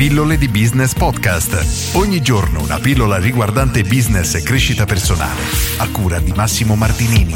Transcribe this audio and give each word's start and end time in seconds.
Pillole 0.00 0.38
di 0.38 0.48
Business 0.48 0.94
Podcast. 0.94 1.94
Ogni 1.94 2.22
giorno 2.22 2.62
una 2.62 2.78
pillola 2.78 3.18
riguardante 3.18 3.82
business 3.82 4.34
e 4.34 4.42
crescita 4.42 4.86
personale. 4.86 5.42
A 5.76 5.90
cura 5.90 6.18
di 6.20 6.32
Massimo 6.32 6.74
Martinini. 6.74 7.34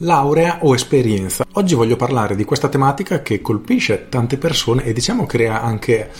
Laurea 0.00 0.58
o 0.60 0.74
esperienza? 0.74 1.46
Oggi 1.52 1.74
voglio 1.74 1.96
parlare 1.96 2.36
di 2.36 2.44
questa 2.44 2.68
tematica 2.68 3.22
che 3.22 3.40
colpisce 3.40 4.10
tante 4.10 4.36
persone 4.36 4.84
e 4.84 4.92
diciamo 4.92 5.24
crea 5.24 5.62
anche 5.62 6.10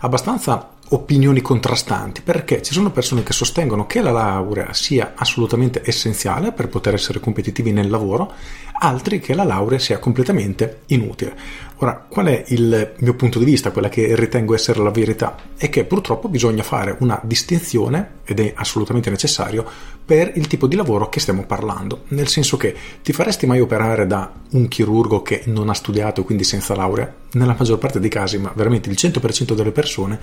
abbastanza 0.00 0.70
opinioni 0.92 1.40
contrastanti 1.40 2.20
perché 2.22 2.62
ci 2.62 2.72
sono 2.72 2.90
persone 2.90 3.22
che 3.22 3.32
sostengono 3.32 3.86
che 3.86 4.00
la 4.00 4.10
laurea 4.10 4.72
sia 4.72 5.12
assolutamente 5.14 5.82
essenziale 5.84 6.52
per 6.52 6.68
poter 6.68 6.94
essere 6.94 7.20
competitivi 7.20 7.70
nel 7.72 7.90
lavoro, 7.90 8.32
altri 8.72 9.20
che 9.20 9.34
la 9.34 9.44
laurea 9.44 9.78
sia 9.78 9.98
completamente 9.98 10.80
inutile. 10.86 11.68
Ora, 11.82 12.04
qual 12.06 12.26
è 12.26 12.44
il 12.48 12.92
mio 12.98 13.14
punto 13.14 13.38
di 13.38 13.44
vista, 13.46 13.70
quella 13.70 13.88
che 13.88 14.14
ritengo 14.14 14.54
essere 14.54 14.82
la 14.82 14.90
verità? 14.90 15.34
È 15.56 15.70
che 15.70 15.84
purtroppo 15.84 16.28
bisogna 16.28 16.62
fare 16.62 16.96
una 17.00 17.18
distinzione, 17.22 18.18
ed 18.24 18.38
è 18.38 18.52
assolutamente 18.54 19.08
necessario, 19.08 19.66
per 20.04 20.32
il 20.34 20.46
tipo 20.46 20.66
di 20.66 20.76
lavoro 20.76 21.08
che 21.08 21.20
stiamo 21.20 21.44
parlando. 21.44 22.02
Nel 22.08 22.28
senso 22.28 22.58
che 22.58 22.74
ti 23.02 23.14
faresti 23.14 23.46
mai 23.46 23.60
operare 23.60 24.06
da 24.06 24.30
un 24.50 24.68
chirurgo 24.68 25.22
che 25.22 25.42
non 25.46 25.70
ha 25.70 25.74
studiato, 25.74 26.22
quindi 26.22 26.44
senza 26.44 26.74
laurea? 26.74 27.14
Nella 27.32 27.54
maggior 27.56 27.78
parte 27.78 28.00
dei 28.00 28.10
casi, 28.10 28.36
ma 28.36 28.52
veramente 28.54 28.90
il 28.90 28.96
100% 28.98 29.54
delle 29.54 29.70
persone 29.70 30.20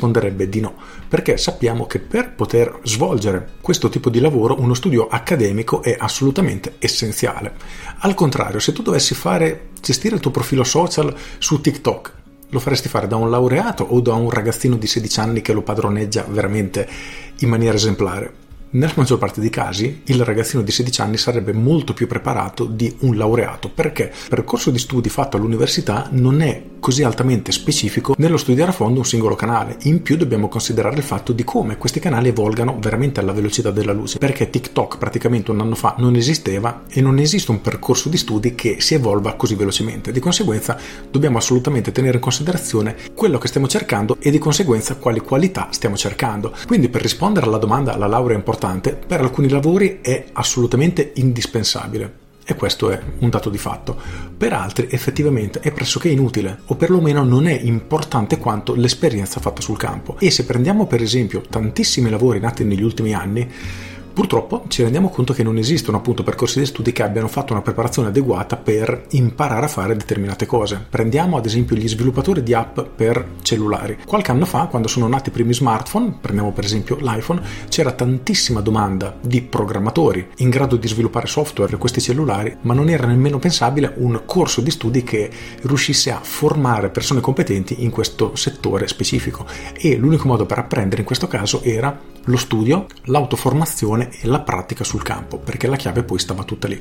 risponderebbe 0.00 0.48
di 0.48 0.60
no, 0.60 0.74
perché 1.06 1.36
sappiamo 1.36 1.86
che 1.86 1.98
per 1.98 2.32
poter 2.32 2.80
svolgere 2.84 3.56
questo 3.60 3.90
tipo 3.90 4.08
di 4.08 4.18
lavoro 4.18 4.58
uno 4.58 4.72
studio 4.72 5.08
accademico 5.08 5.82
è 5.82 5.94
assolutamente 5.98 6.76
essenziale. 6.78 7.52
Al 7.98 8.14
contrario, 8.14 8.58
se 8.60 8.72
tu 8.72 8.80
dovessi 8.80 9.14
fare 9.14 9.68
gestire 9.80 10.14
il 10.14 10.20
tuo 10.20 10.30
profilo 10.30 10.64
social 10.64 11.14
su 11.38 11.60
TikTok. 11.60 12.18
Lo 12.52 12.58
faresti 12.58 12.88
fare 12.88 13.06
da 13.06 13.14
un 13.14 13.30
laureato 13.30 13.84
o 13.84 14.00
da 14.00 14.14
un 14.14 14.28
ragazzino 14.28 14.74
di 14.74 14.86
16 14.86 15.20
anni 15.20 15.40
che 15.40 15.52
lo 15.52 15.62
padroneggia 15.62 16.24
veramente 16.28 16.88
in 17.38 17.48
maniera 17.48 17.76
esemplare? 17.76 18.48
Nella 18.72 18.92
maggior 18.94 19.18
parte 19.18 19.40
dei 19.40 19.50
casi 19.50 20.02
il 20.04 20.24
ragazzino 20.24 20.62
di 20.62 20.70
16 20.70 21.00
anni 21.00 21.16
sarebbe 21.16 21.52
molto 21.52 21.92
più 21.92 22.06
preparato 22.06 22.66
di 22.66 22.94
un 23.00 23.16
laureato 23.16 23.68
perché 23.68 24.04
il 24.04 24.28
percorso 24.28 24.70
di 24.70 24.78
studi 24.78 25.08
fatto 25.08 25.36
all'università 25.36 26.06
non 26.12 26.40
è 26.40 26.62
così 26.78 27.02
altamente 27.02 27.50
specifico 27.50 28.14
nello 28.16 28.36
studiare 28.36 28.70
a 28.70 28.72
fondo 28.72 29.00
un 29.00 29.04
singolo 29.04 29.34
canale. 29.34 29.76
In 29.82 30.02
più 30.02 30.16
dobbiamo 30.16 30.46
considerare 30.46 30.96
il 30.96 31.02
fatto 31.02 31.32
di 31.32 31.42
come 31.42 31.78
questi 31.78 31.98
canali 31.98 32.28
evolgano 32.28 32.78
veramente 32.78 33.18
alla 33.18 33.32
velocità 33.32 33.72
della 33.72 33.92
luce 33.92 34.18
perché 34.18 34.50
TikTok 34.50 34.98
praticamente 34.98 35.50
un 35.50 35.60
anno 35.60 35.74
fa 35.74 35.96
non 35.98 36.14
esisteva 36.14 36.84
e 36.88 37.00
non 37.00 37.18
esiste 37.18 37.50
un 37.50 37.60
percorso 37.60 38.08
di 38.08 38.16
studi 38.16 38.54
che 38.54 38.76
si 38.78 38.94
evolva 38.94 39.34
così 39.34 39.56
velocemente. 39.56 40.12
Di 40.12 40.20
conseguenza 40.20 40.78
dobbiamo 41.10 41.38
assolutamente 41.38 41.90
tenere 41.90 42.18
in 42.18 42.22
considerazione 42.22 42.94
quello 43.14 43.38
che 43.38 43.48
stiamo 43.48 43.66
cercando 43.66 44.16
e 44.20 44.30
di 44.30 44.38
conseguenza 44.38 44.94
quali 44.94 45.18
qualità 45.18 45.66
stiamo 45.72 45.96
cercando. 45.96 46.54
Quindi 46.68 46.88
per 46.88 47.02
rispondere 47.02 47.46
alla 47.46 47.58
domanda 47.58 47.96
la 47.96 48.06
laurea 48.06 48.36
è 48.36 48.38
importante 48.38 48.58
importante, 48.60 48.92
per 48.94 49.20
alcuni 49.20 49.48
lavori 49.48 50.00
è 50.02 50.26
assolutamente 50.32 51.12
indispensabile. 51.14 52.18
E 52.44 52.54
questo 52.54 52.90
è 52.90 53.00
un 53.20 53.30
dato 53.30 53.48
di 53.48 53.58
fatto. 53.58 53.96
Per 54.36 54.52
altri 54.52 54.88
effettivamente 54.90 55.60
è 55.60 55.70
pressoché 55.70 56.08
inutile, 56.08 56.58
o 56.66 56.74
perlomeno 56.74 57.24
non 57.24 57.46
è 57.46 57.58
importante 57.62 58.38
quanto 58.38 58.74
l'esperienza 58.74 59.40
fatta 59.40 59.62
sul 59.62 59.78
campo. 59.78 60.16
E 60.18 60.30
se 60.30 60.44
prendiamo 60.44 60.86
per 60.86 61.00
esempio 61.00 61.40
tantissimi 61.48 62.10
lavori 62.10 62.40
nati 62.40 62.64
negli 62.64 62.82
ultimi 62.82 63.14
anni, 63.14 63.48
Purtroppo 64.20 64.64
ci 64.68 64.82
rendiamo 64.82 65.08
conto 65.08 65.32
che 65.32 65.42
non 65.42 65.56
esistono 65.56 65.96
appunto 65.96 66.22
percorsi 66.22 66.58
di 66.58 66.66
studi 66.66 66.92
che 66.92 67.02
abbiano 67.02 67.26
fatto 67.26 67.54
una 67.54 67.62
preparazione 67.62 68.08
adeguata 68.08 68.58
per 68.58 69.06
imparare 69.12 69.64
a 69.64 69.68
fare 69.68 69.96
determinate 69.96 70.44
cose. 70.44 70.84
Prendiamo 70.90 71.38
ad 71.38 71.46
esempio 71.46 71.74
gli 71.74 71.88
sviluppatori 71.88 72.42
di 72.42 72.52
app 72.52 72.80
per 72.80 73.26
cellulari. 73.40 73.96
Qualche 74.04 74.30
anno 74.30 74.44
fa, 74.44 74.66
quando 74.66 74.88
sono 74.88 75.08
nati 75.08 75.30
i 75.30 75.32
primi 75.32 75.54
smartphone, 75.54 76.18
prendiamo 76.20 76.52
per 76.52 76.64
esempio 76.64 76.98
l'iPhone, 77.00 77.40
c'era 77.70 77.92
tantissima 77.92 78.60
domanda 78.60 79.16
di 79.22 79.40
programmatori 79.40 80.28
in 80.36 80.50
grado 80.50 80.76
di 80.76 80.86
sviluppare 80.86 81.26
software 81.26 81.70
per 81.70 81.78
questi 81.78 82.02
cellulari, 82.02 82.54
ma 82.60 82.74
non 82.74 82.90
era 82.90 83.06
nemmeno 83.06 83.38
pensabile 83.38 83.94
un 83.96 84.20
corso 84.26 84.60
di 84.60 84.70
studi 84.70 85.02
che 85.02 85.30
riuscisse 85.62 86.10
a 86.10 86.20
formare 86.20 86.90
persone 86.90 87.22
competenti 87.22 87.82
in 87.84 87.88
questo 87.90 88.36
settore 88.36 88.86
specifico. 88.86 89.46
E 89.72 89.96
l'unico 89.96 90.28
modo 90.28 90.44
per 90.44 90.58
apprendere 90.58 91.00
in 91.00 91.06
questo 91.06 91.26
caso 91.26 91.62
era 91.62 91.98
lo 92.24 92.36
studio, 92.36 92.84
l'autoformazione 93.04 94.09
e 94.10 94.26
la 94.26 94.40
pratica 94.40 94.84
sul 94.84 95.02
campo, 95.02 95.38
perché 95.38 95.66
la 95.66 95.76
chiave 95.76 96.02
poi 96.02 96.18
stava 96.18 96.44
tutta 96.44 96.68
lì. 96.68 96.80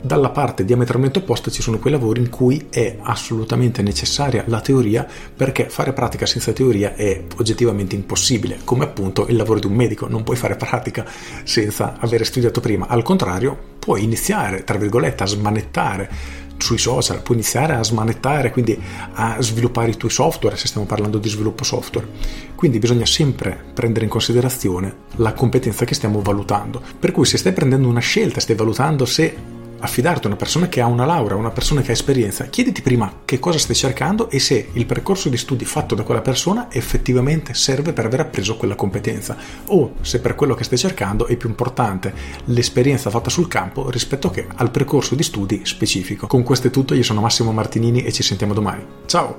Dalla 0.00 0.30
parte 0.30 0.64
diametralmente 0.64 1.20
opposta 1.20 1.50
ci 1.50 1.62
sono 1.62 1.78
quei 1.78 1.92
lavori 1.92 2.20
in 2.20 2.28
cui 2.28 2.66
è 2.70 2.98
assolutamente 3.00 3.82
necessaria 3.82 4.44
la 4.48 4.60
teoria, 4.60 5.06
perché 5.34 5.68
fare 5.68 5.92
pratica 5.92 6.26
senza 6.26 6.52
teoria 6.52 6.94
è 6.94 7.22
oggettivamente 7.36 7.94
impossibile, 7.94 8.58
come 8.64 8.84
appunto 8.84 9.26
il 9.28 9.36
lavoro 9.36 9.60
di 9.60 9.66
un 9.66 9.74
medico, 9.74 10.06
non 10.06 10.24
puoi 10.24 10.36
fare 10.36 10.56
pratica 10.56 11.06
senza 11.44 11.96
avere 11.98 12.24
studiato 12.24 12.60
prima, 12.60 12.86
al 12.86 13.02
contrario 13.02 13.72
puoi 13.78 14.02
iniziare, 14.02 14.64
tra 14.64 14.78
virgolette, 14.78 15.22
a 15.22 15.26
smanettare 15.26 16.10
sui 16.58 16.78
social, 16.78 17.22
puoi 17.22 17.36
iniziare 17.36 17.74
a 17.74 17.82
smanettare, 17.82 18.50
quindi 18.50 18.80
a 19.14 19.36
sviluppare 19.40 19.90
i 19.90 19.96
tuoi 19.96 20.10
software, 20.10 20.56
se 20.56 20.66
stiamo 20.66 20.86
parlando 20.86 21.18
di 21.18 21.28
sviluppo 21.28 21.64
software. 21.64 22.06
Quindi 22.54 22.78
bisogna 22.78 23.06
sempre 23.06 23.62
prendere 23.74 24.04
in 24.04 24.10
considerazione 24.10 24.94
la 25.16 25.32
competenza 25.32 25.84
che 25.84 25.94
stiamo 25.94 26.22
valutando. 26.22 26.82
Per 26.98 27.12
cui 27.12 27.26
se 27.26 27.36
stai 27.36 27.52
prendendo 27.52 27.88
una 27.88 28.00
scelta, 28.00 28.40
stai 28.40 28.56
valutando 28.56 29.04
se 29.04 29.53
affidarti 29.84 30.24
a 30.24 30.28
una 30.28 30.36
persona 30.36 30.68
che 30.68 30.80
ha 30.80 30.86
una 30.86 31.04
laurea, 31.04 31.36
una 31.36 31.50
persona 31.50 31.82
che 31.82 31.90
ha 31.90 31.92
esperienza, 31.92 32.46
chiediti 32.46 32.82
prima 32.82 33.20
che 33.24 33.38
cosa 33.38 33.58
stai 33.58 33.76
cercando 33.76 34.30
e 34.30 34.38
se 34.38 34.68
il 34.72 34.86
percorso 34.86 35.28
di 35.28 35.36
studi 35.36 35.64
fatto 35.64 35.94
da 35.94 36.02
quella 36.02 36.22
persona 36.22 36.68
effettivamente 36.70 37.54
serve 37.54 37.92
per 37.92 38.06
aver 38.06 38.20
appreso 38.20 38.56
quella 38.56 38.74
competenza 38.74 39.36
o 39.66 39.94
se 40.00 40.20
per 40.20 40.34
quello 40.34 40.54
che 40.54 40.64
stai 40.64 40.78
cercando 40.78 41.26
è 41.26 41.36
più 41.36 41.48
importante 41.48 42.14
l'esperienza 42.46 43.10
fatta 43.10 43.30
sul 43.30 43.46
campo 43.46 43.90
rispetto 43.90 44.30
che 44.30 44.46
al 44.54 44.70
percorso 44.70 45.14
di 45.14 45.22
studi 45.22 45.60
specifico. 45.64 46.26
Con 46.26 46.42
questo 46.42 46.68
è 46.68 46.70
tutto, 46.70 46.94
io 46.94 47.02
sono 47.02 47.20
Massimo 47.20 47.52
Martinini 47.52 48.02
e 48.02 48.12
ci 48.12 48.22
sentiamo 48.22 48.54
domani. 48.54 48.84
Ciao! 49.06 49.38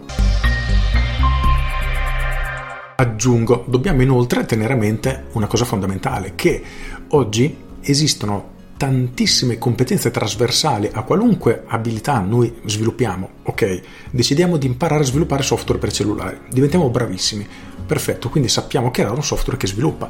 Aggiungo, 2.97 3.65
dobbiamo 3.67 4.03
inoltre 4.03 4.45
tenere 4.45 4.73
a 4.73 4.77
mente 4.77 5.25
una 5.33 5.47
cosa 5.47 5.65
fondamentale, 5.65 6.33
che 6.35 6.63
oggi 7.09 7.57
esistono 7.81 8.53
tantissime 8.77 9.57
competenze 9.57 10.11
trasversali 10.11 10.89
a 10.91 11.03
qualunque 11.03 11.63
abilità 11.67 12.19
noi 12.19 12.53
sviluppiamo. 12.65 13.29
Ok, 13.43 13.81
decidiamo 14.11 14.57
di 14.57 14.67
imparare 14.67 15.03
a 15.03 15.05
sviluppare 15.05 15.43
software 15.43 15.79
per 15.79 15.91
cellulari, 15.91 16.39
diventiamo 16.49 16.89
bravissimi. 16.89 17.47
Perfetto, 17.85 18.29
quindi 18.29 18.49
sappiamo 18.49 18.91
creare 18.91 19.15
un 19.15 19.23
software 19.23 19.57
che 19.57 19.67
sviluppa 19.67 20.09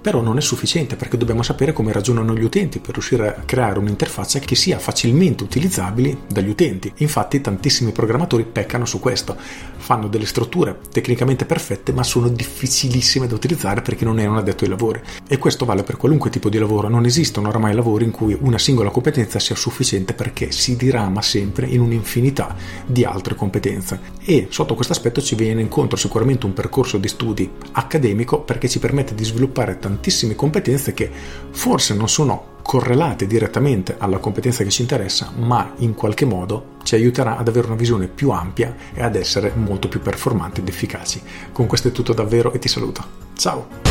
però 0.00 0.20
non 0.20 0.36
è 0.36 0.40
sufficiente 0.40 0.96
perché 0.96 1.16
dobbiamo 1.16 1.42
sapere 1.42 1.72
come 1.72 1.92
ragionano 1.92 2.34
gli 2.34 2.44
utenti 2.44 2.78
per 2.78 2.92
riuscire 2.92 3.28
a 3.28 3.42
creare 3.44 3.78
un'interfaccia 3.78 4.38
che 4.38 4.54
sia 4.54 4.78
facilmente 4.78 5.42
utilizzabile 5.42 6.18
dagli 6.28 6.48
utenti. 6.48 6.92
Infatti 6.96 7.40
tantissimi 7.40 7.92
programmatori 7.92 8.44
peccano 8.44 8.86
su 8.86 9.00
questo, 9.00 9.36
fanno 9.76 10.08
delle 10.08 10.26
strutture 10.26 10.78
tecnicamente 10.90 11.44
perfette 11.44 11.92
ma 11.92 12.02
sono 12.02 12.28
difficilissime 12.28 13.26
da 13.26 13.34
utilizzare 13.34 13.82
perché 13.82 14.04
non 14.04 14.18
è 14.18 14.26
un 14.26 14.36
addetto 14.36 14.64
ai 14.64 14.70
lavori. 14.70 15.00
E 15.26 15.38
questo 15.38 15.64
vale 15.64 15.82
per 15.82 15.96
qualunque 15.96 16.30
tipo 16.30 16.48
di 16.48 16.58
lavoro, 16.58 16.88
non 16.88 17.04
esistono 17.04 17.48
oramai 17.48 17.74
lavori 17.74 18.04
in 18.04 18.10
cui 18.10 18.36
una 18.40 18.58
singola 18.58 18.90
competenza 18.90 19.38
sia 19.38 19.54
sufficiente 19.54 20.14
perché 20.14 20.50
si 20.52 20.76
dirama 20.76 21.22
sempre 21.22 21.66
in 21.66 21.80
un'infinità 21.80 22.54
di 22.86 23.04
altre 23.04 23.34
competenze. 23.34 24.00
E 24.24 24.46
sotto 24.50 24.74
questo 24.74 24.92
aspetto 24.92 25.20
ci 25.20 25.34
viene 25.34 25.60
incontro 25.60 25.96
sicuramente 25.96 26.46
un 26.46 26.52
percorso 26.52 26.98
di 26.98 27.08
studi 27.08 27.50
accademico 27.72 28.40
perché 28.40 28.68
ci 28.68 28.78
permette 28.78 29.14
di 29.14 29.24
sviluppare 29.24 29.78
tantissime 29.88 30.34
competenze 30.34 30.92
che 30.92 31.10
forse 31.50 31.94
non 31.94 32.08
sono 32.08 32.56
correlate 32.62 33.26
direttamente 33.26 33.94
alla 33.96 34.18
competenza 34.18 34.62
che 34.62 34.68
ci 34.68 34.82
interessa, 34.82 35.32
ma 35.34 35.72
in 35.78 35.94
qualche 35.94 36.26
modo 36.26 36.76
ci 36.82 36.94
aiuterà 36.94 37.38
ad 37.38 37.48
avere 37.48 37.66
una 37.66 37.76
visione 37.76 38.08
più 38.08 38.30
ampia 38.30 38.76
e 38.92 39.02
ad 39.02 39.16
essere 39.16 39.52
molto 39.54 39.88
più 39.88 40.02
performanti 40.02 40.60
ed 40.60 40.68
efficaci. 40.68 41.22
Con 41.50 41.66
questo 41.66 41.88
è 41.88 41.92
tutto 41.92 42.12
davvero 42.12 42.52
e 42.52 42.58
ti 42.58 42.68
saluto. 42.68 43.02
Ciao! 43.34 43.87